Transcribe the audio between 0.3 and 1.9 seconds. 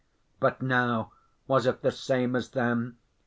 But now? Was it